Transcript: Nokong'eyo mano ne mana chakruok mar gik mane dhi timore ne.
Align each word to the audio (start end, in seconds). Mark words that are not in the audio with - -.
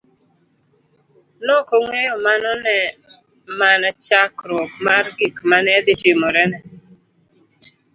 Nokong'eyo 1.45 2.13
mano 2.25 2.51
ne 2.65 2.77
mana 3.59 3.87
chakruok 4.05 4.71
mar 4.85 5.05
gik 5.17 5.35
mane 5.49 5.73
dhi 5.85 5.93
timore 6.01 6.43
ne. 6.51 6.59